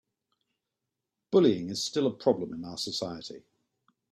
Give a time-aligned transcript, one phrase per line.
[1.29, 3.43] Bullying is still a problem in our society.